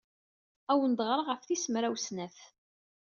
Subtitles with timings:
[0.71, 2.37] Ad awen-d-ɣreɣ ɣef tis mraw snat.